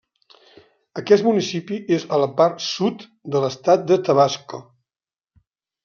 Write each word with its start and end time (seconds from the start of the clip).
Aquest 1.01 1.25
municipi 1.27 1.77
és 1.99 2.07
a 2.17 2.19
la 2.23 2.31
part 2.41 2.65
sud 2.71 3.07
de 3.35 3.45
l'estat 3.45 3.87
de 3.93 4.03
Tabasco. 4.09 4.65